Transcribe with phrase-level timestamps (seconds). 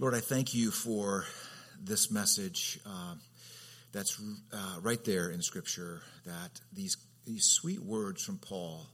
[0.00, 1.24] Lord, I thank you for
[1.80, 3.14] this message uh,
[3.92, 4.20] that's
[4.52, 8.88] uh, right there in Scripture, that these, these sweet words from Paul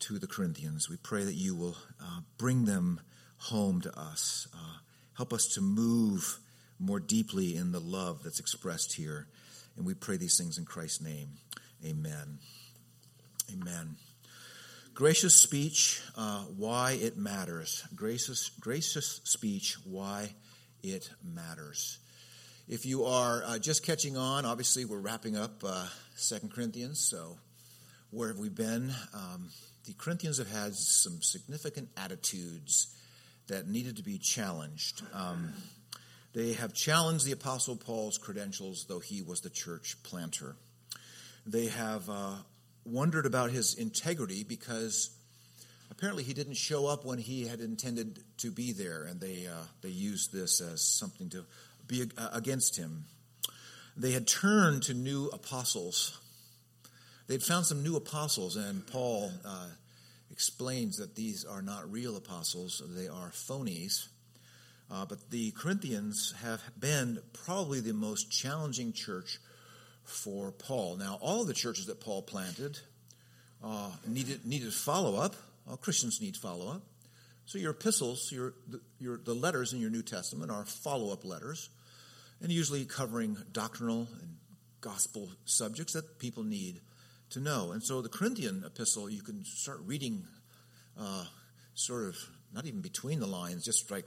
[0.00, 3.00] to the Corinthians, we pray that you will uh, bring them
[3.38, 4.46] home to us.
[4.54, 4.78] Uh,
[5.16, 6.38] help us to move
[6.78, 9.26] more deeply in the love that's expressed here.
[9.76, 11.30] And we pray these things in Christ's name.
[11.84, 12.38] Amen.
[13.52, 13.96] Amen.
[14.94, 17.84] Gracious speech, uh, why it matters.
[17.94, 20.34] Gracious, gracious speech, why
[20.82, 21.98] it matters.
[22.68, 25.86] If you are uh, just catching on, obviously we're wrapping up uh,
[26.16, 27.00] Second Corinthians.
[27.00, 27.38] So
[28.10, 28.92] where have we been?
[29.14, 29.48] Um,
[29.86, 32.94] the Corinthians have had some significant attitudes
[33.46, 35.02] that needed to be challenged.
[35.14, 35.52] Um,
[36.32, 40.56] they have challenged the Apostle Paul's credentials, though he was the church planter.
[41.46, 42.34] They have uh,
[42.84, 45.10] wondered about his integrity because
[45.90, 49.64] apparently he didn't show up when he had intended to be there, and they uh,
[49.82, 51.44] they used this as something to
[51.86, 53.04] be against him.
[53.96, 56.18] They had turned to new apostles.
[57.26, 59.68] They'd found some new apostles, and Paul uh,
[60.30, 64.08] explains that these are not real apostles; they are phonies.
[64.92, 69.38] Uh, but the Corinthians have been probably the most challenging church
[70.04, 70.96] for Paul.
[70.96, 72.78] Now, all the churches that Paul planted
[73.62, 75.34] uh, needed needed follow up.
[75.68, 76.82] All Christians need follow up.
[77.46, 78.54] So your epistles, your,
[78.98, 81.68] your the letters in your New Testament are follow up letters,
[82.40, 84.36] and usually covering doctrinal and
[84.80, 86.80] gospel subjects that people need
[87.30, 87.72] to know.
[87.72, 90.24] And so the Corinthian epistle, you can start reading,
[90.98, 91.24] uh,
[91.74, 92.16] sort of
[92.54, 94.06] not even between the lines, just like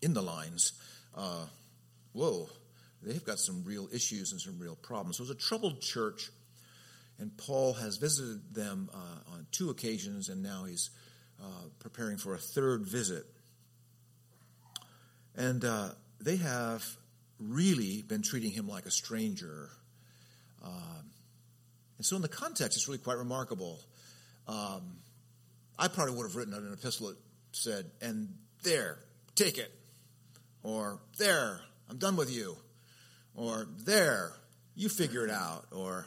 [0.00, 0.72] in the lines.
[1.14, 1.46] Uh,
[2.12, 2.48] whoa,
[3.02, 5.16] they've got some real issues and some real problems.
[5.16, 6.30] So it was a troubled church,
[7.18, 10.90] and Paul has visited them uh, on two occasions, and now he's
[11.42, 13.24] uh, preparing for a third visit.
[15.36, 15.90] And uh,
[16.20, 16.84] they have
[17.38, 19.70] really been treating him like a stranger.
[20.64, 21.10] Um,
[21.96, 23.78] and so, in the context, it's really quite remarkable.
[24.48, 24.98] Um,
[25.78, 27.16] I probably would have written an epistle that
[27.52, 28.34] said, and
[28.64, 28.98] there,
[29.36, 29.72] take it.
[30.64, 32.56] Or, there, I'm done with you
[33.38, 34.32] or there,
[34.74, 36.04] you figure it out, or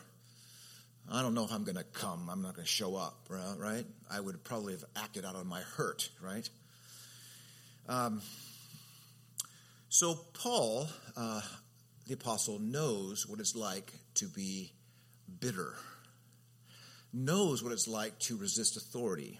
[1.09, 3.85] I don't know if I'm going to come, I'm not going to show up, right?
[4.11, 6.47] I would probably have acted out on my hurt, right?
[7.87, 8.21] Um,
[9.87, 11.41] so, Paul, uh,
[12.05, 14.73] the apostle, knows what it's like to be
[15.39, 15.73] bitter,
[17.13, 19.39] knows what it's like to resist authority.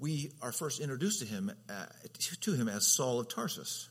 [0.00, 1.86] We are first introduced to him, uh,
[2.40, 3.88] to him as Saul of Tarsus.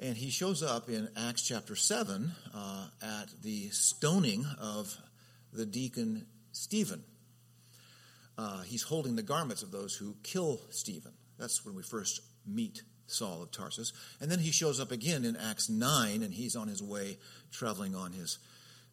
[0.00, 4.96] And he shows up in Acts chapter 7 uh, at the stoning of
[5.52, 7.02] the deacon Stephen.
[8.36, 11.14] Uh, he's holding the garments of those who kill Stephen.
[11.36, 13.92] That's when we first meet Saul of Tarsus.
[14.20, 17.18] And then he shows up again in Acts 9, and he's on his way
[17.50, 18.38] traveling on his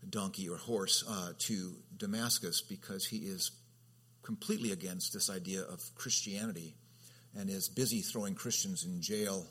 [0.10, 3.52] donkey or horse uh, to Damascus because he is
[4.24, 6.74] completely against this idea of Christianity
[7.38, 9.46] and is busy throwing Christians in jail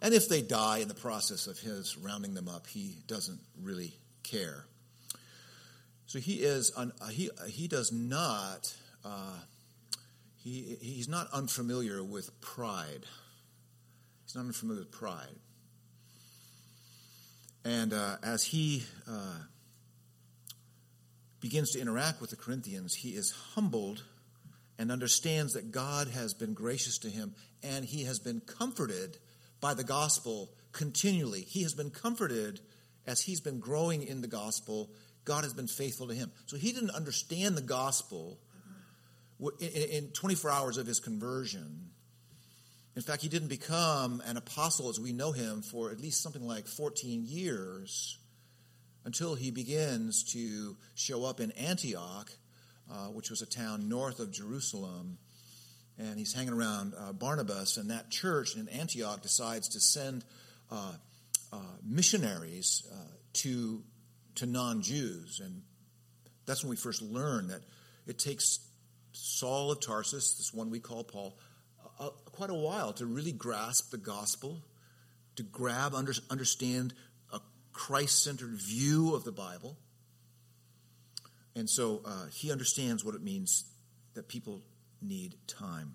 [0.00, 3.94] and if they die in the process of his rounding them up, he doesn't really
[4.22, 4.66] care.
[6.06, 8.74] So he is un, uh, he uh, he does not
[9.04, 9.38] uh,
[10.36, 13.06] he he's not unfamiliar with pride.
[14.24, 15.36] He's not unfamiliar with pride.
[17.64, 19.38] And uh, as he uh,
[21.40, 24.04] begins to interact with the Corinthians, he is humbled
[24.78, 29.18] and understands that God has been gracious to him and he has been comforted
[29.60, 31.42] by the gospel continually.
[31.42, 32.60] He has been comforted
[33.06, 34.90] as he's been growing in the gospel.
[35.24, 36.30] God has been faithful to him.
[36.46, 38.38] So he didn't understand the gospel
[39.60, 41.90] in 24 hours of his conversion.
[42.94, 46.46] In fact, he didn't become an apostle as we know him for at least something
[46.46, 48.18] like 14 years
[49.04, 52.30] until he begins to show up in Antioch,
[52.90, 55.18] uh, which was a town north of Jerusalem
[55.98, 60.24] and he's hanging around uh, Barnabas, and that church in Antioch decides to send
[60.70, 60.92] uh,
[61.52, 62.96] uh, missionaries uh,
[63.34, 63.82] to
[64.36, 65.62] to non-Jews, and
[66.44, 67.62] that's when we first learn that
[68.06, 68.60] it takes
[69.12, 71.38] Saul of Tarsus, this one we call Paul,
[72.26, 74.62] quite a while to really grasp the gospel,
[75.36, 76.92] to grab, under, understand
[77.32, 77.40] a
[77.72, 79.78] Christ-centered view of the Bible,
[81.54, 83.64] and so uh, he understands what it means
[84.12, 84.60] that people
[85.00, 85.94] need time.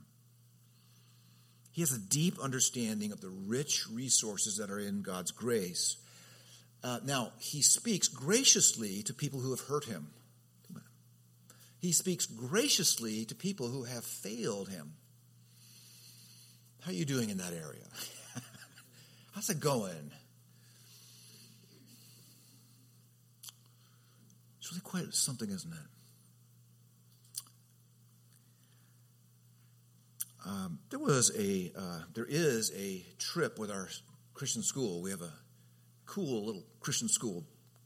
[1.71, 5.97] He has a deep understanding of the rich resources that are in God's grace.
[6.83, 10.07] Uh, now, he speaks graciously to people who have hurt him.
[11.79, 14.93] He speaks graciously to people who have failed him.
[16.81, 17.87] How are you doing in that area?
[19.33, 20.11] How's it going?
[24.59, 25.90] It's really quite something, isn't it?
[30.45, 33.87] Um, there was a, uh, there is a trip with our
[34.33, 35.01] Christian school.
[35.01, 35.33] We have a
[36.05, 37.45] cool little Christian school.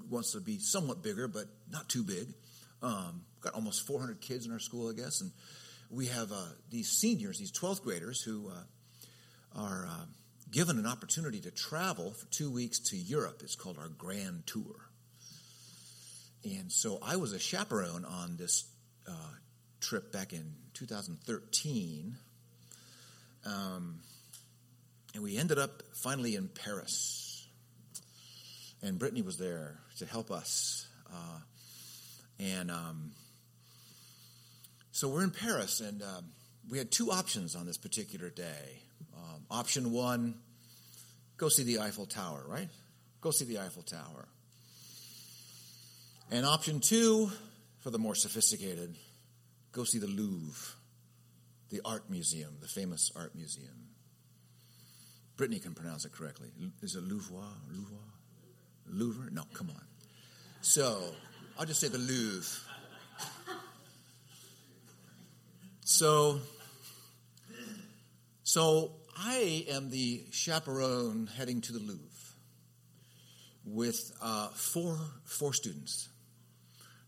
[0.09, 2.33] Wants to be somewhat bigger, but not too big.
[2.81, 5.31] Um, got almost 400 kids in our school, I guess, and
[5.89, 10.05] we have uh, these seniors, these 12th graders, who uh, are uh,
[10.51, 13.41] given an opportunity to travel for two weeks to Europe.
[13.43, 14.75] It's called our Grand Tour.
[16.43, 18.65] And so I was a chaperone on this
[19.07, 19.33] uh,
[19.79, 22.17] trip back in 2013.
[23.45, 23.99] Um,
[25.13, 27.47] and we ended up finally in Paris.
[28.81, 30.87] And Brittany was there to help us.
[31.11, 31.39] Uh,
[32.39, 33.11] and um,
[34.91, 36.25] so we're in Paris, and um,
[36.69, 38.81] we had two options on this particular day.
[39.15, 40.35] Um, option one,
[41.37, 42.69] go see the Eiffel Tower, right?
[43.21, 44.27] Go see the Eiffel Tower.
[46.31, 47.29] And option two,
[47.79, 48.95] for the more sophisticated,
[49.71, 50.75] go see the Louvre,
[51.75, 53.89] the art museum, the famous art museum.
[55.35, 56.47] Brittany can pronounce it correctly.
[56.81, 57.35] Is it Louvre?
[57.69, 57.95] Louvre?
[58.87, 59.29] Louvre?
[59.31, 59.81] No, come on.
[60.61, 61.03] So
[61.59, 62.61] I'll just say the Louvre.
[65.83, 66.39] So,
[68.43, 71.99] so I am the chaperone heading to the Louvre
[73.65, 76.07] with uh, four four students.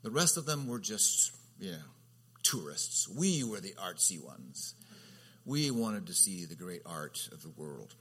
[0.04, 1.32] The rest of them were just,
[1.72, 1.78] know,
[2.50, 3.08] tourists.
[3.08, 4.76] We were the artsy ones.
[5.46, 7.96] We wanted to see the great art of the world.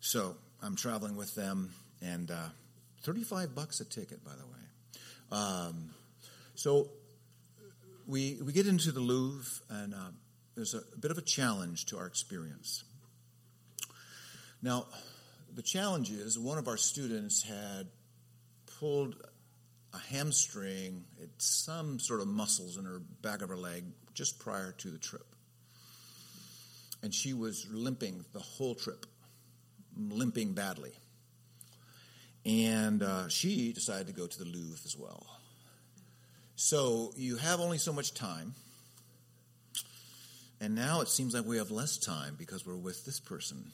[0.00, 1.70] So I'm traveling with them,
[2.00, 2.48] and uh,
[3.02, 5.40] 35 bucks a ticket, by the way.
[5.40, 5.90] Um,
[6.54, 6.88] so
[8.06, 10.10] we, we get into the Louvre, and uh,
[10.54, 12.84] there's a, a bit of a challenge to our experience.
[14.60, 14.86] Now,
[15.54, 17.88] the challenge is one of our students had
[18.78, 19.16] pulled
[19.94, 23.84] a hamstring, it's some sort of muscles in her back of her leg
[24.14, 25.26] just prior to the trip.
[27.02, 29.06] And she was limping the whole trip,
[29.96, 30.92] limping badly.
[32.44, 35.26] And uh, she decided to go to the Louvre as well.
[36.56, 38.54] So you have only so much time.
[40.60, 43.72] And now it seems like we have less time because we're with this person.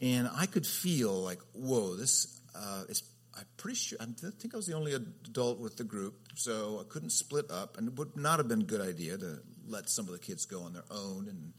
[0.00, 3.02] And I could feel like, whoa, this uh, is
[3.36, 6.84] I'm pretty sure, I think I was the only adult with the group, so I
[6.88, 10.06] couldn't split up, and it would not have been a good idea to let some
[10.06, 11.28] of the kids go on their own.
[11.28, 11.52] And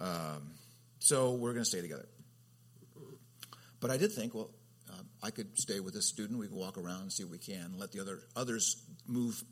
[0.00, 0.52] um,
[0.98, 2.08] so we're going to stay together.
[3.80, 4.50] But I did think, well,
[4.90, 6.38] uh, I could stay with this student.
[6.38, 9.42] We could walk around and see what we can, let the other others move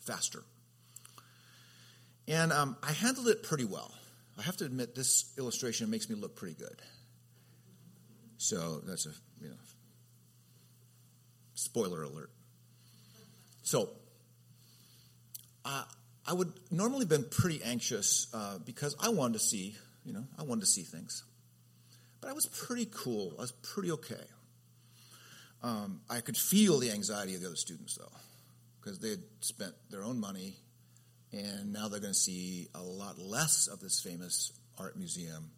[0.00, 0.42] faster.
[2.28, 3.92] And um, I handled it pretty well.
[4.38, 6.80] I have to admit, this illustration makes me look pretty good.
[8.36, 9.56] So that's a you know
[11.54, 12.30] Spoiler alert.
[13.62, 13.90] So,
[15.64, 15.84] uh,
[16.26, 20.42] I would normally been pretty anxious uh, because I wanted to see, you know, I
[20.42, 21.24] wanted to see things.
[22.20, 23.34] But I was pretty cool.
[23.38, 24.24] I was pretty okay.
[25.62, 28.12] Um, I could feel the anxiety of the other students, though,
[28.80, 30.56] because they had spent their own money,
[31.32, 35.50] and now they're going to see a lot less of this famous art museum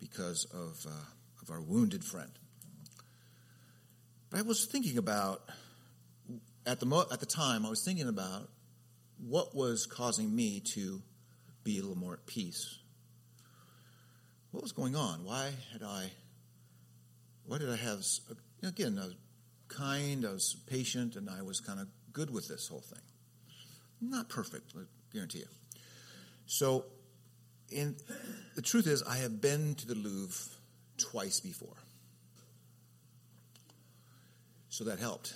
[0.00, 2.30] because of, uh, of our wounded friend.
[4.34, 5.48] But I was thinking about,
[6.66, 8.48] at the, mo- at the time, I was thinking about
[9.24, 11.02] what was causing me to
[11.62, 12.80] be a little more at peace.
[14.50, 15.22] What was going on?
[15.22, 16.10] Why had I,
[17.46, 18.00] why did I have,
[18.64, 19.14] again, I was
[19.68, 23.02] kind, I was patient, and I was kind of good with this whole thing.
[24.00, 24.80] Not perfect, I
[25.12, 25.48] guarantee you.
[26.46, 26.86] So,
[27.70, 27.94] in,
[28.56, 30.50] the truth is, I have been to the Louvre
[30.98, 31.76] twice before.
[34.74, 35.32] So that helped.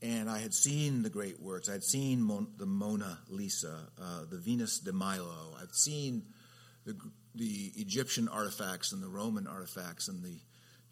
[0.00, 1.68] And I had seen the great works.
[1.68, 5.56] I had seen Mon- the Mona Lisa, uh, the Venus de Milo.
[5.60, 6.22] I've seen
[6.84, 6.96] the,
[7.34, 10.38] the Egyptian artifacts and the Roman artifacts and the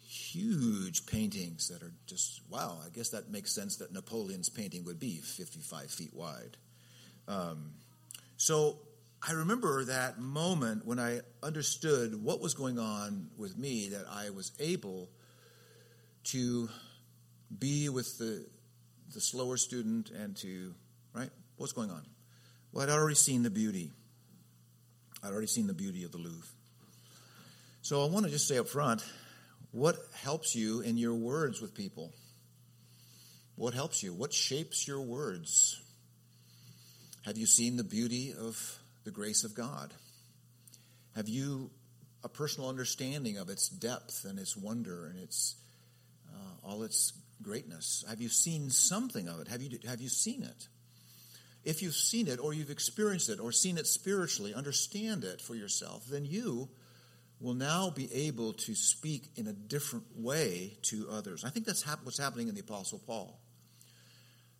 [0.05, 2.77] huge paintings that are just wow.
[2.85, 6.57] I guess that makes sense that Napoleon's painting would be 55 feet wide.
[7.29, 7.71] Um,
[8.35, 8.79] so
[9.25, 14.31] I remember that moment when I understood what was going on with me, that I
[14.31, 15.07] was able
[16.25, 16.69] to
[17.57, 18.45] be with the,
[19.13, 20.73] the slower student and to,
[21.13, 21.29] right?
[21.57, 22.03] What's going on?
[22.71, 23.91] Well, I'd already seen the beauty.
[25.23, 26.47] I'd already seen the beauty of the Louvre.
[27.81, 29.03] So I want to just say up front
[29.71, 32.13] what helps you in your words with people?
[33.55, 34.13] What helps you?
[34.13, 35.81] What shapes your words?
[37.25, 39.93] Have you seen the beauty of the grace of God?
[41.15, 41.71] Have you
[42.23, 45.55] a personal understanding of its depth and its wonder and its
[46.35, 48.03] uh, all its greatness?
[48.09, 49.47] Have you seen something of it?
[49.47, 50.67] Have you have you seen it?
[51.63, 55.55] If you've seen it or you've experienced it or seen it spiritually, understand it for
[55.55, 56.69] yourself, then you
[57.39, 61.43] will now be able to speak in a different way to others.
[61.43, 63.39] I think that's what's happening in the Apostle Paul.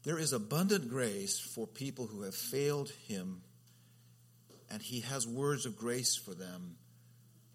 [0.03, 3.41] There is abundant grace for people who have failed him,
[4.69, 6.77] and he has words of grace for them.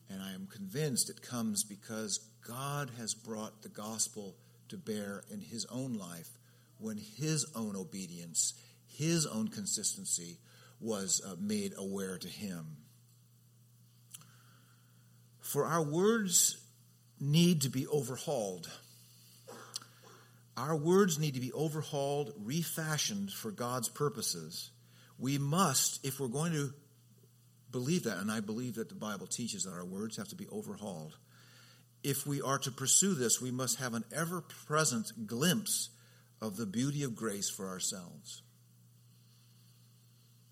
[0.09, 4.37] And I am convinced it comes because God has brought the gospel
[4.69, 6.29] to bear in his own life
[6.79, 8.55] when his own obedience,
[8.87, 10.39] his own consistency
[10.81, 12.77] was uh, made aware to him.
[15.41, 16.57] For our words
[17.19, 18.71] need to be overhauled.
[20.57, 24.71] Our words need to be overhauled, refashioned for God's purposes.
[25.19, 26.73] We must, if we're going to
[27.71, 30.49] believe that, and I believe that the Bible teaches that our words have to be
[30.49, 31.17] overhauled.
[32.03, 35.91] If we are to pursue this, we must have an ever present glimpse
[36.41, 38.43] of the beauty of grace for ourselves.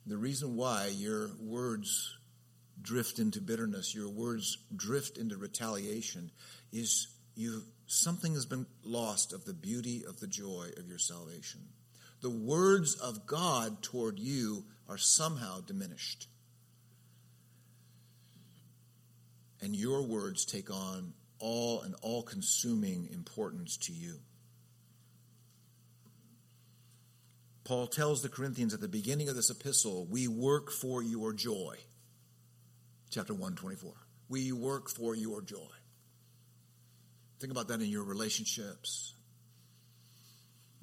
[0.07, 2.17] The reason why your words
[2.81, 6.31] drift into bitterness, your words drift into retaliation,
[6.73, 11.61] is you something has been lost of the beauty of the joy of your salvation.
[12.21, 16.27] The words of God toward you are somehow diminished.
[19.61, 24.21] And your words take on all and all consuming importance to you.
[27.65, 31.77] Paul tells the Corinthians at the beginning of this epistle, we work for your joy.
[33.11, 33.93] Chapter 124.
[34.31, 35.57] We work for your joy.
[37.41, 39.15] Think about that in your relationships.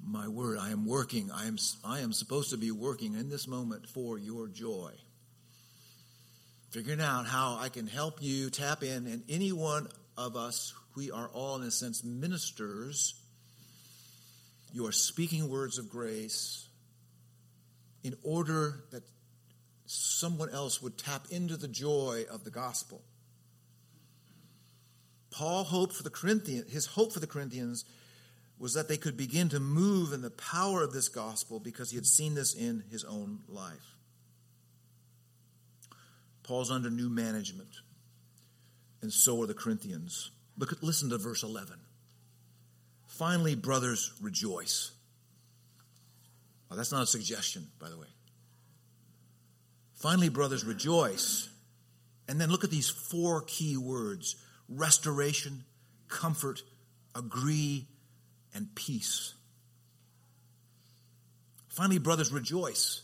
[0.00, 1.30] My word, I am working.
[1.32, 4.92] I am, I am supposed to be working in this moment for your joy.
[6.70, 11.10] Figuring out how I can help you tap in, and any one of us, we
[11.10, 13.14] are all, in a sense, ministers.
[14.72, 16.68] You are speaking words of grace
[18.02, 19.02] in order that
[19.86, 23.02] someone else would tap into the joy of the gospel.
[25.30, 27.84] Paul hoped for the Corinthians, his hope for the Corinthians
[28.58, 31.96] was that they could begin to move in the power of this gospel because he
[31.96, 33.96] had seen this in his own life.
[36.42, 37.80] Paul's under new management,
[39.06, 40.32] and so are the Corinthians.
[40.58, 41.78] Look at, listen to verse 11.
[43.06, 44.90] Finally, brothers, rejoice.
[46.68, 48.08] Oh, that's not a suggestion, by the way.
[49.94, 51.48] Finally, brothers, rejoice.
[52.26, 54.34] And then look at these four key words
[54.68, 55.62] restoration,
[56.08, 56.64] comfort,
[57.14, 57.86] agree,
[58.56, 59.34] and peace.
[61.68, 63.02] Finally, brothers, rejoice.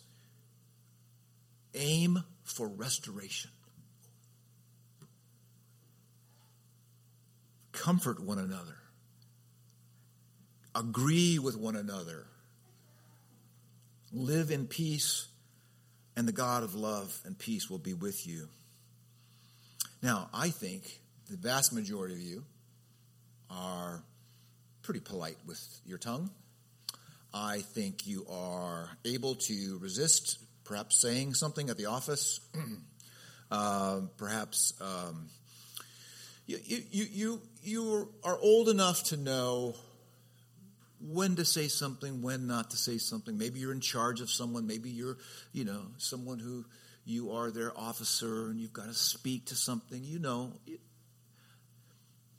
[1.76, 3.52] Aim for restoration.
[7.83, 8.77] Comfort one another.
[10.73, 12.27] Agree with one another.
[14.12, 15.27] Live in peace,
[16.15, 18.49] and the God of love and peace will be with you.
[20.01, 22.45] Now, I think the vast majority of you
[23.51, 24.05] are
[24.83, 26.31] pretty polite with your tongue.
[27.35, 32.39] I think you are able to resist perhaps saying something at the office,
[33.51, 35.31] uh, perhaps um,
[36.46, 36.58] you,
[36.90, 39.75] you, you, you are old enough to know
[41.00, 43.38] when to say something, when not to say something.
[43.38, 44.66] Maybe you're in charge of someone.
[44.66, 45.16] Maybe you're,
[45.52, 46.64] you know, someone who
[47.04, 50.04] you are their officer and you've got to speak to something.
[50.04, 50.52] You know,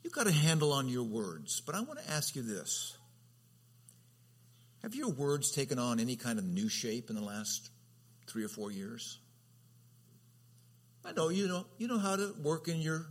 [0.04, 2.96] You've got a handle on your words, but I want to ask you this.
[4.82, 7.70] Have your words taken on any kind of new shape in the last
[8.26, 9.18] three or four years?
[11.06, 13.06] I know you know you know how to work in your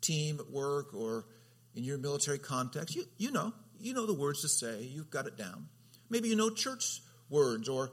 [0.00, 1.26] team at work or
[1.74, 2.94] in your military context.
[2.94, 4.82] You you know you know the words to say.
[4.82, 5.68] You've got it down.
[6.08, 7.92] Maybe you know church words or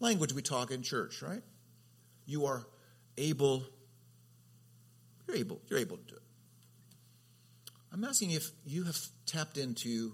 [0.00, 1.42] language we talk in church, right?
[2.26, 2.66] You are
[3.16, 3.64] able.
[5.26, 5.60] You're able.
[5.68, 6.22] You're able to do it.
[7.92, 10.12] I'm asking if you have tapped into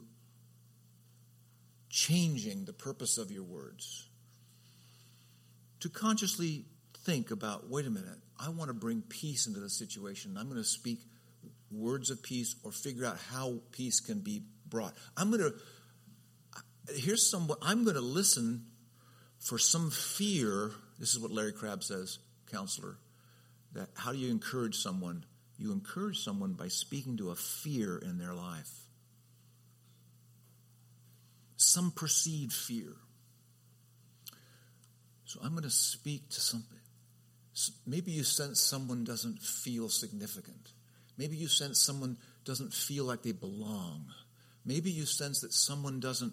[1.90, 4.08] changing the purpose of your words.
[5.80, 6.64] To consciously
[7.04, 10.36] think about wait a minute, I want to bring peace into the situation.
[10.38, 11.00] I'm going to speak
[11.74, 14.94] words of peace or figure out how peace can be brought.
[15.16, 18.66] I'm going to, here's some, I'm going to listen
[19.38, 20.70] for some fear.
[20.98, 22.18] This is what Larry Crabb says,
[22.50, 22.96] counselor,
[23.72, 25.24] that how do you encourage someone
[25.56, 28.72] you encourage someone by speaking to a fear in their life,
[31.56, 32.96] some perceived fear.
[35.26, 36.74] So I'm going to speak to something
[37.86, 40.72] Maybe you sense someone doesn't feel significant.
[41.16, 44.06] Maybe you sense someone doesn't feel like they belong.
[44.64, 46.32] Maybe you sense that someone doesn't,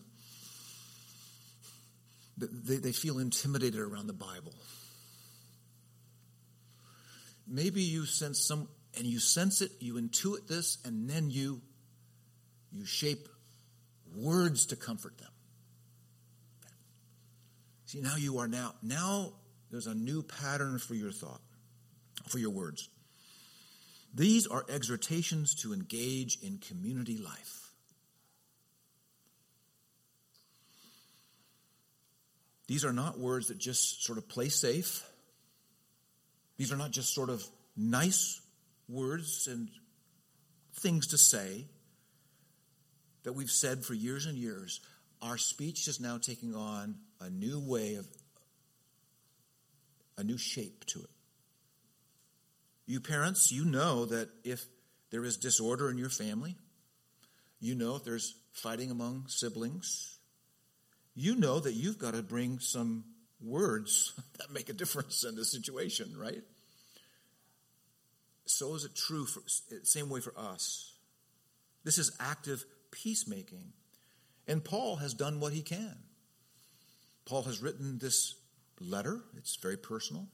[2.38, 4.54] they, they feel intimidated around the Bible.
[7.48, 11.62] Maybe you sense some, and you sense it, you intuit this, and then you,
[12.72, 13.28] you shape
[14.16, 15.32] words to comfort them.
[17.86, 19.34] See, now you are now, now
[19.70, 21.42] there's a new pattern for your thought,
[22.30, 22.90] for your words.
[24.14, 27.62] These are exhortations to engage in community life.
[32.68, 35.06] These are not words that just sort of play safe.
[36.58, 37.44] These are not just sort of
[37.76, 38.42] nice
[38.88, 39.70] words and
[40.76, 41.66] things to say
[43.24, 44.82] that we've said for years and years.
[45.22, 48.08] Our speech is now taking on a new way of,
[50.18, 51.10] a new shape to it.
[52.92, 54.66] You parents, you know that if
[55.12, 56.58] there is disorder in your family,
[57.62, 60.18] you know if there's fighting among siblings,
[61.16, 63.06] you know that you've got to bring some
[63.42, 66.44] words that make a difference in the situation, right?
[68.46, 69.40] So is it true for
[69.84, 70.94] same way for us.
[71.86, 73.72] This is active peacemaking.
[74.50, 75.96] And Paul has done what he can.
[77.24, 78.36] Paul has written this
[78.82, 80.28] letter, it's very personal.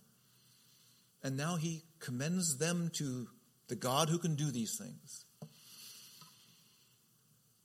[1.27, 3.27] And now he commends them to
[3.67, 5.25] the God who can do these things.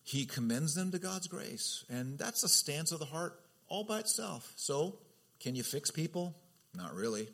[0.02, 1.85] He commends them to God's grace.
[1.88, 3.38] And that's a stance of the heart
[3.69, 4.52] all by itself.
[4.57, 4.99] So,
[5.38, 6.35] can you fix people?
[6.75, 7.28] Not really.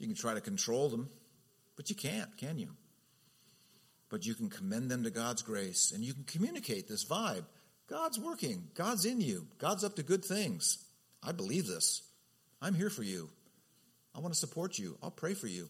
[0.00, 1.08] You can try to control them,
[1.76, 2.70] but you can't, can you?
[4.08, 7.44] But you can commend them to God's grace and you can communicate this vibe.
[7.88, 10.84] God's working, God's in you, God's up to good things.
[11.22, 12.02] I believe this.
[12.60, 13.30] I'm here for you.
[14.14, 14.98] I want to support you.
[15.02, 15.68] I'll pray for you.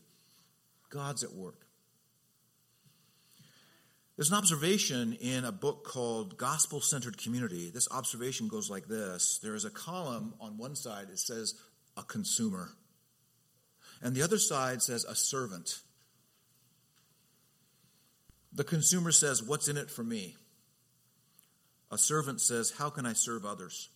[0.90, 1.66] God's at work.
[4.16, 7.70] There's an observation in a book called Gospel Centered Community.
[7.70, 11.54] This observation goes like this there is a column on one side, it says
[11.96, 12.68] a consumer,
[14.02, 15.80] and the other side says a servant.
[18.52, 20.36] The consumer says, What's in it for me?
[21.90, 23.88] A servant says, How can I serve others?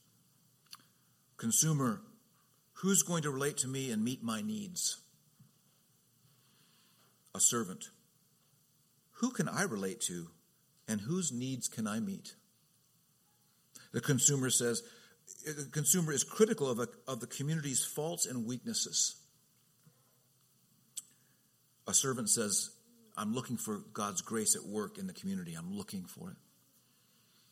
[1.36, 2.00] Consumer,
[2.74, 4.98] who's going to relate to me and meet my needs?
[7.34, 7.90] A servant,
[9.14, 10.28] who can I relate to
[10.86, 12.34] and whose needs can I meet?
[13.92, 14.82] The consumer says,
[15.46, 19.16] the consumer is critical of, a, of the community's faults and weaknesses.
[21.86, 22.70] A servant says,
[23.16, 25.54] I'm looking for God's grace at work in the community.
[25.54, 26.36] I'm looking for it.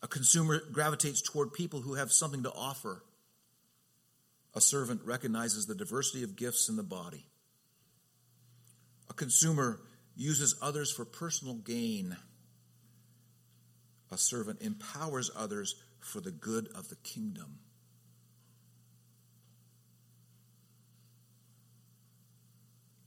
[0.02, 3.04] A consumer gravitates toward people who have something to offer.
[4.54, 7.26] A servant recognizes the diversity of gifts in the body.
[9.08, 9.80] A consumer
[10.14, 12.16] uses others for personal gain.
[14.10, 17.58] A servant empowers others for the good of the kingdom.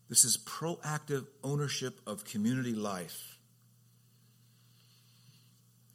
[0.09, 3.37] This is proactive ownership of community life.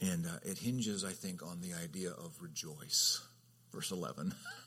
[0.00, 3.22] And uh, it hinges, I think, on the idea of rejoice.
[3.72, 4.34] Verse 11.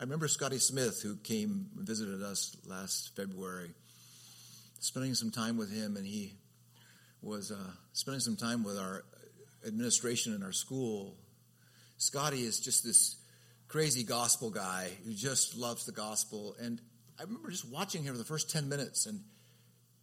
[0.00, 3.74] I remember Scotty Smith, who came and visited us last February,
[4.78, 6.32] spending some time with him, and he
[7.20, 9.04] was uh, spending some time with our
[9.66, 11.16] administration in our school.
[11.98, 13.16] Scotty is just this
[13.68, 16.56] crazy gospel guy who just loves the gospel.
[16.58, 16.80] And
[17.18, 19.20] I remember just watching him for the first 10 minutes, and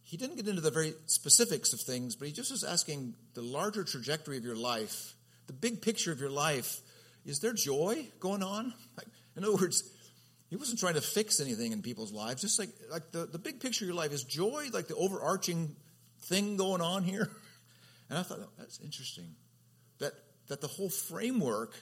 [0.04, 3.42] he didn't get into the very specifics of things, but he just was asking the
[3.42, 5.14] larger trajectory of your life,
[5.48, 6.82] the big picture of your life.
[7.26, 8.72] Is there joy going on?
[8.96, 9.08] Like,
[9.38, 9.84] in other words,
[10.50, 12.42] he wasn't trying to fix anything in people's lives.
[12.42, 15.76] Just like like the, the big picture of your life is joy, like the overarching
[16.22, 17.30] thing going on here.
[18.10, 19.34] And I thought oh, that's interesting.
[19.98, 20.14] That
[20.46, 21.74] that the whole framework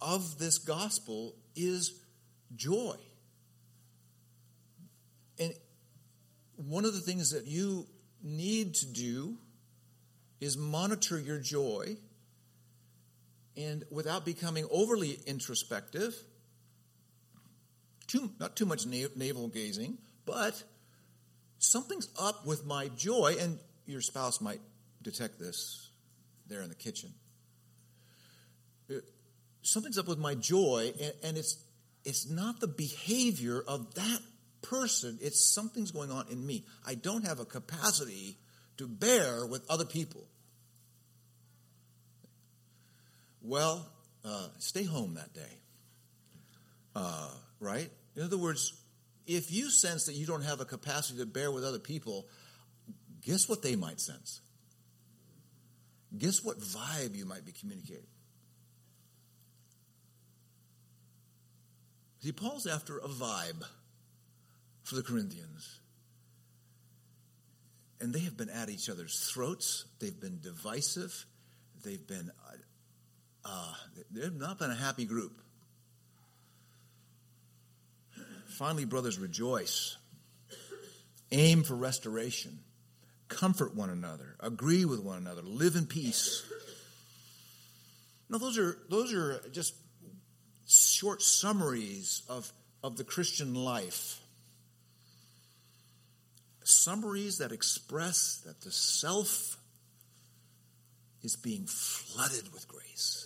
[0.00, 2.00] of this gospel is
[2.54, 2.94] joy.
[5.40, 5.52] And
[6.54, 7.88] one of the things that you
[8.22, 9.36] need to do
[10.40, 11.96] is monitor your joy
[13.56, 16.14] and without becoming overly introspective,
[18.06, 20.62] too, not too much navel gazing, but
[21.58, 24.60] something's up with my joy, and your spouse might
[25.02, 25.90] detect this
[26.48, 27.12] there in the kitchen.
[28.90, 28.96] Uh,
[29.62, 31.62] something's up with my joy, and, and it's
[32.04, 34.20] it's not the behavior of that
[34.62, 36.64] person, it's something's going on in me.
[36.86, 38.38] I don't have a capacity
[38.76, 40.26] to bear with other people.
[43.46, 43.86] Well,
[44.24, 45.40] uh, stay home that day.
[46.96, 47.30] Uh,
[47.60, 47.88] right?
[48.16, 48.72] In other words,
[49.24, 52.26] if you sense that you don't have a capacity to bear with other people,
[53.22, 54.40] guess what they might sense?
[56.18, 58.06] Guess what vibe you might be communicating?
[62.22, 63.62] See, Paul's after a vibe
[64.82, 65.78] for the Corinthians.
[68.00, 69.84] And they have been at each other's throats.
[70.00, 71.26] They've been divisive.
[71.84, 72.32] They've been,
[73.46, 73.74] uh, uh,
[74.10, 75.40] they've not been a happy group.
[78.48, 79.96] Finally, brothers, rejoice.
[81.32, 82.58] Aim for restoration.
[83.28, 84.36] Comfort one another.
[84.40, 85.42] Agree with one another.
[85.42, 86.44] Live in peace.
[88.28, 89.74] Now, those are, those are just
[90.66, 92.50] short summaries of,
[92.82, 94.20] of the Christian life.
[96.64, 99.56] Summaries that express that the self
[101.22, 103.25] is being flooded with grace.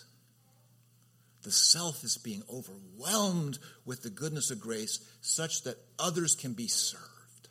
[1.42, 6.68] The self is being overwhelmed with the goodness of grace such that others can be
[6.68, 7.48] served.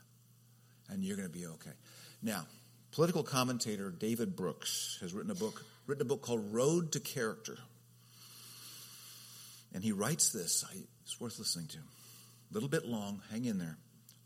[0.89, 1.71] And you're going to be okay.
[2.21, 2.45] Now,
[2.91, 7.57] political commentator David Brooks has written a book, written a book called Road to Character.
[9.73, 10.65] And he writes this.
[10.69, 11.77] I, it's worth listening to.
[11.77, 13.77] A little bit long, hang in there.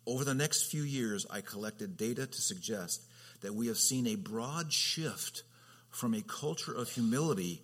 [0.06, 3.02] Over the next few years, I collected data to suggest
[3.41, 5.43] that we have seen a broad shift
[5.89, 7.62] from a culture of humility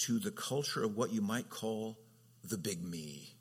[0.00, 1.98] to the culture of what you might call
[2.44, 3.34] the big me.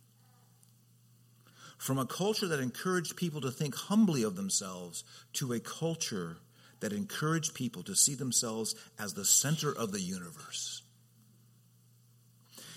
[1.78, 6.38] From a culture that encouraged people to think humbly of themselves to a culture
[6.82, 10.82] that encouraged people to see themselves as the center of the universe.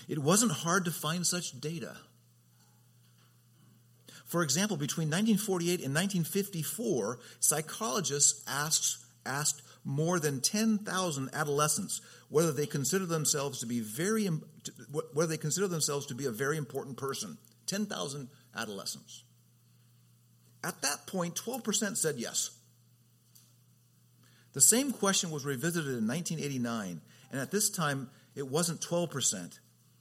[0.07, 1.95] It wasn't hard to find such data.
[4.25, 12.65] For example, between 1948 and 1954, psychologists asked, asked more than 10,000 adolescents whether they
[12.65, 14.25] consider themselves to be very
[15.13, 17.37] whether they consider themselves to be a very important person.
[17.67, 19.23] 10,000 adolescents.
[20.63, 22.51] At that point, 12% said yes.
[24.53, 29.59] The same question was revisited in 1989, and at this time it wasn't 12%,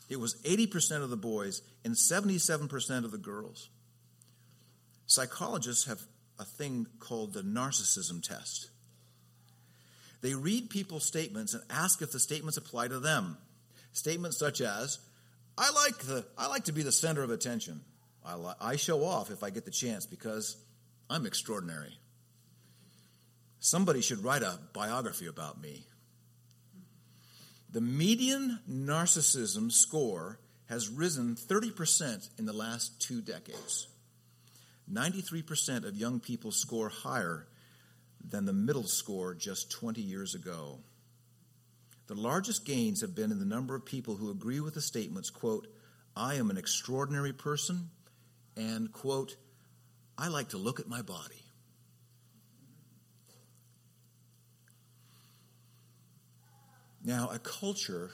[0.09, 3.71] it was 80% of the boys and 77% of the girls.
[5.07, 6.01] Psychologists have
[6.39, 8.71] a thing called the narcissism test.
[10.23, 13.37] They read people's statements and ask if the statements apply to them.
[13.93, 14.99] Statements such as,
[15.59, 17.83] I like, the, I like to be the center of attention.
[18.25, 20.57] I, li- I show off if I get the chance because
[21.11, 21.99] I'm extraordinary.
[23.59, 25.87] Somebody should write a biography about me.
[27.71, 33.89] The median narcissism score has risen 30% in the last two decades.
[34.91, 37.47] 93% of young people score higher
[38.29, 40.79] than the middle score just 20 years ago.
[42.07, 45.31] The largest gains have been in the number of people who agree with the statements,
[45.31, 45.67] quote,
[46.17, 47.91] I am an extraordinary person,
[48.57, 49.37] and, quote,
[50.19, 51.43] I like to look at my body.
[57.05, 58.11] Now, a culture,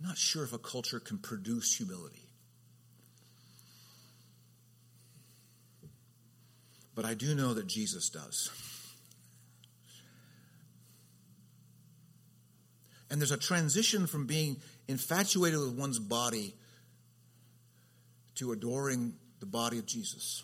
[0.00, 2.29] not sure if a culture can produce humility.
[7.00, 8.50] But I do know that Jesus does.
[13.10, 16.54] And there's a transition from being infatuated with one's body
[18.34, 20.42] to adoring the body of Jesus.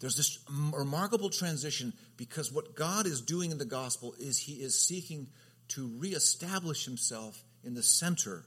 [0.00, 0.38] There's this
[0.74, 5.28] remarkable transition because what God is doing in the gospel is he is seeking
[5.68, 8.44] to reestablish himself in the center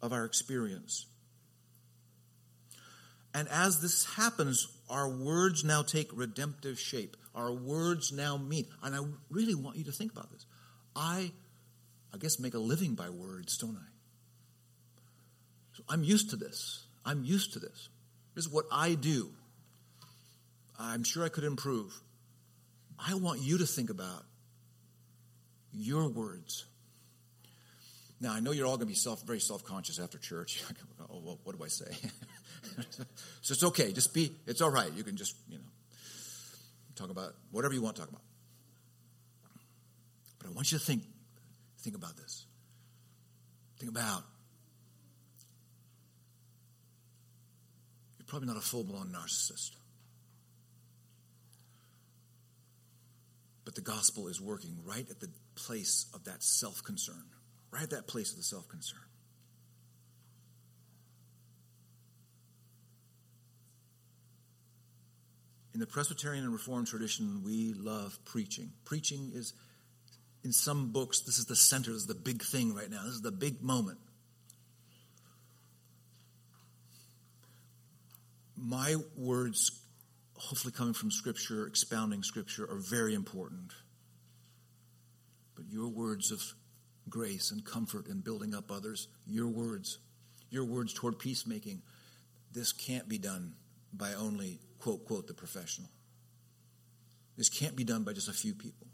[0.00, 1.04] of our experience.
[3.34, 7.16] And as this happens, our words now take redemptive shape.
[7.34, 10.46] Our words now mean, and I really want you to think about this.
[10.94, 11.32] I,
[12.14, 13.88] I guess, make a living by words, don't I?
[15.74, 16.86] So I'm used to this.
[17.04, 17.88] I'm used to this.
[18.34, 19.30] This is what I do.
[20.78, 22.00] I'm sure I could improve.
[22.98, 24.22] I want you to think about
[25.72, 26.64] your words.
[28.20, 30.62] Now, I know you're all going to be self, very self conscious after church.
[31.00, 31.94] oh, well, what do I say?
[33.40, 33.92] so it's okay.
[33.92, 34.92] Just be, it's all right.
[34.92, 35.64] You can just, you know,
[36.94, 38.22] talk about whatever you want to talk about.
[40.38, 41.02] But I want you to think,
[41.80, 42.46] think about this.
[43.78, 44.22] Think about,
[48.18, 49.72] you're probably not a full blown narcissist.
[53.64, 57.24] But the gospel is working right at the place of that self concern,
[57.70, 59.05] right at that place of the self concern.
[65.76, 68.70] In the Presbyterian and Reformed tradition, we love preaching.
[68.86, 69.52] Preaching is,
[70.42, 73.12] in some books, this is the center, this is the big thing right now, this
[73.12, 73.98] is the big moment.
[78.56, 79.80] my words,
[80.36, 83.72] hopefully coming from Scripture, expounding Scripture, are very important.
[85.54, 86.42] But your words of
[87.08, 89.98] grace and comfort and building up others, your words,
[90.50, 91.82] your words toward peacemaking,
[92.52, 93.52] this can't be done
[93.92, 95.88] by only, quote, quote, the professional.
[97.36, 98.86] This can't be done by just a few people.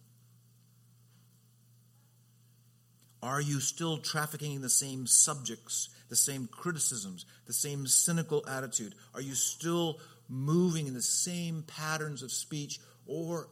[3.23, 8.97] Are you still trafficking in the same subjects, the same criticisms, the same cynical attitude?
[9.15, 12.81] Are you still moving in the same patterns of speech?
[13.07, 13.49] Or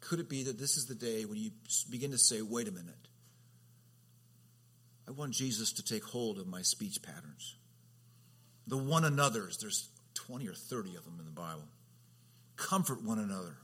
[0.00, 1.50] could it be that this is the day when you
[1.90, 2.94] begin to say, wait a minute,
[5.06, 7.56] I want Jesus to take hold of my speech patterns?
[8.66, 9.90] The one another's, there's
[10.26, 11.64] 20 or 30 of them in the Bible.
[12.56, 13.56] Comfort one another.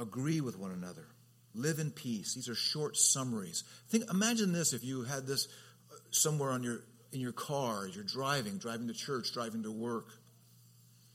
[0.00, 1.06] agree with one another,
[1.54, 2.34] live in peace.
[2.34, 3.64] These are short summaries.
[3.88, 5.46] Think, imagine this if you had this
[5.92, 6.80] uh, somewhere on your
[7.12, 10.06] in your car, you're driving, driving to church, driving to work.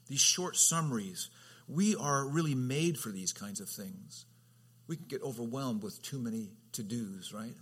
[0.07, 1.29] These short summaries,
[1.69, 4.25] we are really made for these kinds of things.
[4.87, 7.55] We can get overwhelmed with too many to dos, right?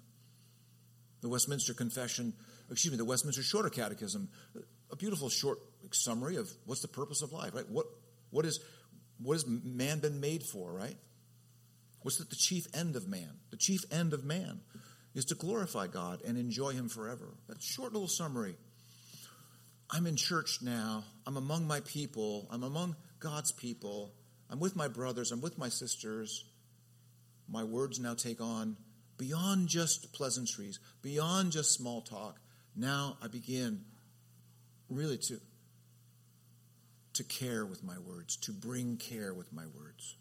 [1.23, 2.33] The Westminster Confession,
[2.69, 4.27] excuse me, the Westminster Shorter Catechism,
[4.91, 5.57] a beautiful short
[5.91, 7.67] summary of what's the purpose of life, right?
[7.69, 7.85] What,
[8.29, 8.59] what, is,
[9.19, 10.97] what has man been made for, right?
[12.01, 13.29] What's the chief end of man?
[13.51, 14.59] The chief end of man
[15.15, 17.33] is to glorify God and enjoy Him forever.
[17.47, 18.57] That short little summary.
[19.89, 21.05] I'm in church now.
[21.25, 22.49] I'm among my people.
[22.51, 24.11] I'm among God's people.
[24.49, 25.31] I'm with my brothers.
[25.31, 26.43] I'm with my sisters.
[27.47, 28.75] My words now take on
[29.17, 32.39] beyond just pleasantries, beyond just small talk.
[32.75, 33.85] Now I begin
[34.89, 35.39] really to,
[37.13, 40.15] to care with my words, to bring care with my words.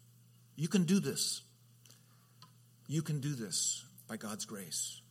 [0.55, 1.41] You can do this.
[2.87, 5.01] You can do this by God's grace.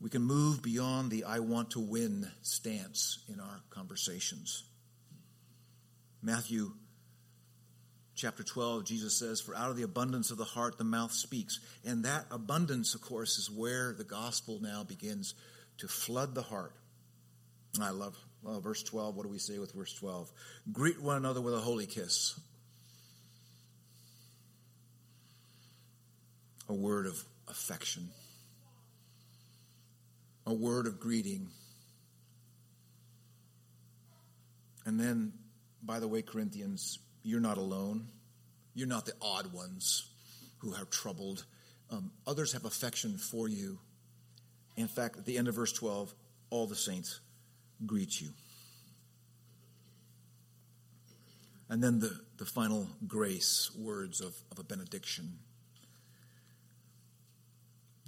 [0.00, 4.64] We can move beyond the I want to win stance in our conversations.
[6.22, 6.72] Matthew
[8.20, 11.60] chapter 12, Jesus says, For out of the abundance of the heart the mouth speaks.
[11.84, 15.34] And that abundance, of course, is where the gospel now begins
[15.78, 16.74] to flood the heart.
[17.80, 19.16] I love well, verse 12.
[19.16, 20.30] What do we say with verse 12?
[20.72, 22.38] Greet one another with a holy kiss.
[26.70, 28.08] a word of affection,
[30.46, 31.48] a word of greeting.
[34.86, 35.32] And then,
[35.82, 38.06] by the way, Corinthians, you're not alone.
[38.74, 40.06] You're not the odd ones
[40.58, 41.44] who are troubled.
[41.90, 43.78] Um, others have affection for you.
[44.76, 46.14] In fact, at the end of verse 12,
[46.50, 47.20] all the saints
[47.86, 48.30] greet you.
[51.68, 55.38] And then the, the final grace words of, of a benediction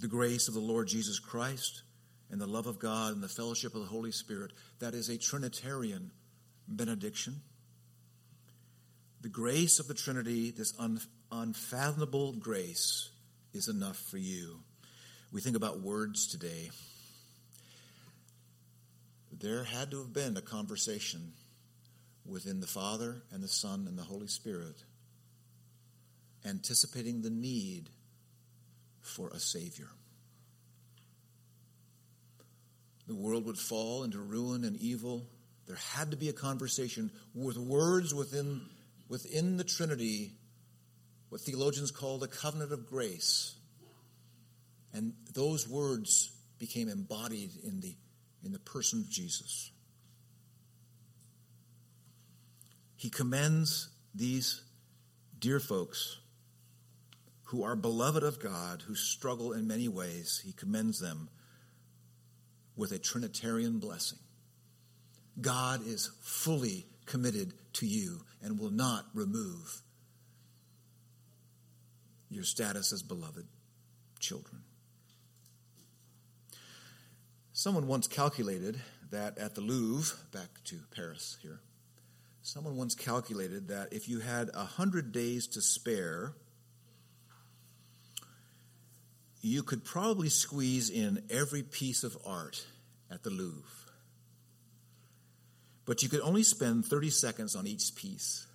[0.03, 1.83] the grace of the Lord Jesus Christ
[2.29, 4.51] and the love of God and the fellowship of the Holy Spirit.
[4.79, 6.11] That is a Trinitarian
[6.67, 7.39] benediction.
[9.23, 10.99] The grace of the Trinity, this un-
[11.31, 13.09] unfathomable grace,
[13.53, 14.59] is enough for you.
[15.31, 16.69] We think about words today.
[19.31, 21.31] There had to have been a conversation
[22.25, 24.83] within the Father and the Son and the Holy Spirit,
[26.45, 27.89] anticipating the need
[29.01, 29.87] for a Savior.
[33.07, 35.27] The world would fall into ruin and evil.
[35.65, 38.61] There had to be a conversation with words within,
[39.13, 40.31] within the Trinity,
[41.29, 43.53] what theologians call the covenant of grace.
[44.91, 47.95] And those words became embodied in the,
[48.43, 49.71] in the person of Jesus.
[52.95, 54.63] He commends these
[55.37, 56.17] dear folks
[57.43, 61.29] who are beloved of God, who struggle in many ways, he commends them
[62.75, 64.17] with a Trinitarian blessing.
[65.39, 69.81] God is fully committed to you and will not remove
[72.29, 73.45] your status as beloved
[74.19, 74.61] children.
[77.51, 78.79] Someone once calculated
[79.11, 81.59] that at the Louvre, back to Paris here,
[82.41, 86.33] someone once calculated that if you had a hundred days to spare
[89.45, 92.65] you could probably squeeze in every piece of art
[93.11, 93.82] at the Louvre.
[95.85, 98.45] But you could only spend 30 seconds on each piece.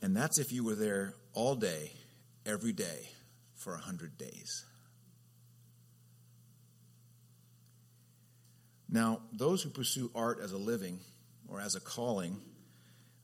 [0.00, 1.92] And that's if you were there all day,
[2.44, 3.08] every day,
[3.54, 4.64] for 100 days.
[8.88, 10.98] Now, those who pursue art as a living
[11.48, 12.36] or as a calling,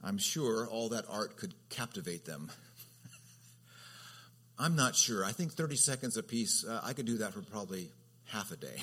[0.03, 2.51] I'm sure all that art could captivate them.
[4.59, 5.25] I'm not sure.
[5.25, 7.91] I think 30 seconds apiece, uh, I could do that for probably
[8.25, 8.77] half a day.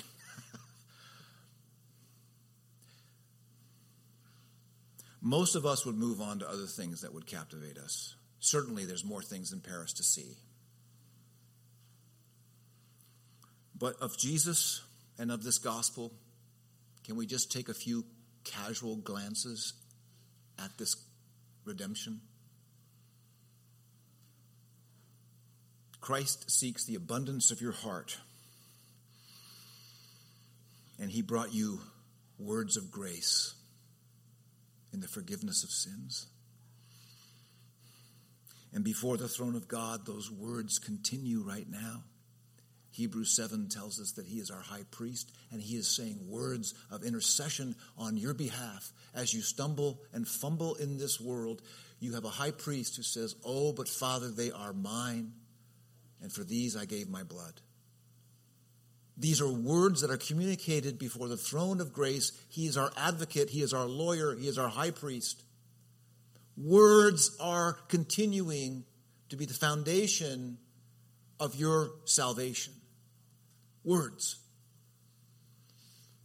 [5.26, 8.14] Most of us would move on to other things that would captivate us.
[8.38, 10.36] Certainly, there's more things in Paris to see.
[13.76, 14.82] But of Jesus
[15.18, 16.12] and of this gospel,
[17.04, 18.04] can we just take a few
[18.44, 19.72] casual glances
[20.60, 20.94] at this
[21.64, 22.20] redemption?
[26.00, 28.16] Christ seeks the abundance of your heart,
[31.00, 31.80] and he brought you
[32.38, 33.56] words of grace
[34.96, 36.26] in the forgiveness of sins.
[38.72, 42.02] And before the throne of God, those words continue right now.
[42.92, 46.72] Hebrews 7 tells us that he is our high priest, and he is saying words
[46.90, 48.90] of intercession on your behalf.
[49.14, 51.60] As you stumble and fumble in this world,
[52.00, 55.32] you have a high priest who says, Oh, but Father, they are mine,
[56.22, 57.60] and for these I gave my blood.
[59.18, 62.32] These are words that are communicated before the throne of grace.
[62.48, 65.42] He is our advocate, He is our lawyer, He is our high priest.
[66.56, 68.84] Words are continuing
[69.28, 70.58] to be the foundation
[71.40, 72.74] of your salvation.
[73.84, 74.36] Words.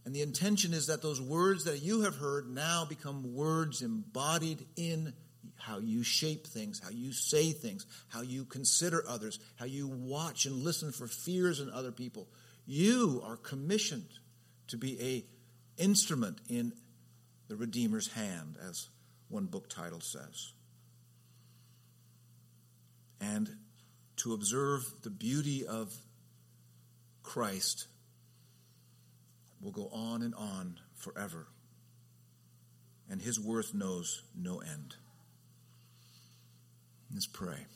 [0.04, 4.66] And the intention is that those words that you have heard now become words embodied
[4.76, 5.12] in
[5.56, 10.44] how you shape things, how you say things, how you consider others, how you watch
[10.44, 12.26] and listen for fears in other people.
[12.66, 14.08] You are commissioned
[14.68, 16.72] to be a instrument in
[17.48, 18.88] the Redeemer's hand, as
[19.28, 20.52] one book title says.
[23.20, 23.48] And
[24.16, 25.94] to observe the beauty of
[27.22, 27.86] Christ
[29.60, 31.46] will go on and on forever,
[33.10, 34.96] and his worth knows no end.
[37.12, 37.66] Let's pray.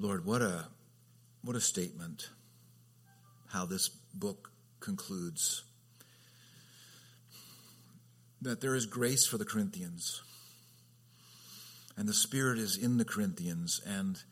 [0.00, 0.66] Lord, what a
[1.42, 2.28] what a statement
[3.48, 5.64] how this book concludes.
[8.42, 10.22] That there is grace for the Corinthians.
[11.96, 14.22] And the Spirit is in the Corinthians and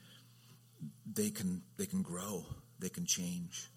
[1.05, 2.44] they can they can grow,
[2.79, 3.68] they can change.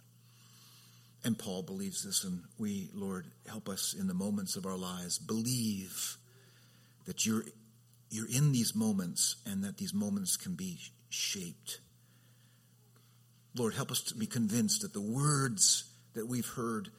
[1.23, 5.17] And Paul believes this, and we, Lord, help us in the moments of our lives
[5.17, 6.17] believe
[7.05, 7.45] that you're
[8.11, 10.77] you're in these moments and that these moments can be
[11.09, 11.79] shaped.
[13.55, 16.89] Lord, help us to be convinced that the words that we've heard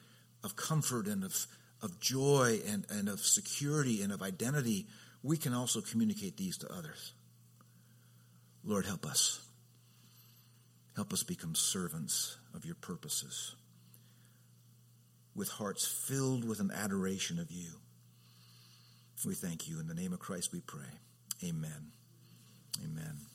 [0.42, 1.46] of comfort and of,
[1.82, 4.86] of joy and, and of security and of identity,
[5.22, 7.12] we can also communicate these to others.
[8.64, 9.40] Lord, help us.
[10.96, 13.54] Help us become servants of your purposes
[15.34, 17.70] with hearts filled with an adoration of you.
[19.24, 19.80] We thank you.
[19.80, 20.88] In the name of Christ we pray.
[21.44, 21.92] Amen.
[22.82, 23.29] Amen.